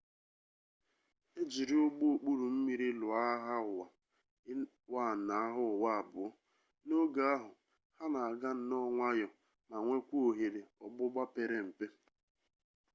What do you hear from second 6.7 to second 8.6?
n'oge ahụ ha na-aga